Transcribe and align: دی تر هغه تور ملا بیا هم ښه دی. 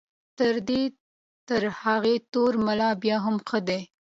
دی 0.67 0.81
تر 1.47 1.63
هغه 1.81 2.13
تور 2.33 2.53
ملا 2.65 2.89
بیا 3.03 3.17
هم 3.25 3.35
ښه 3.47 3.59
دی. 3.67 3.81